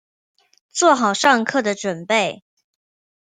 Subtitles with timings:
[0.71, 2.41] 做好上课的準备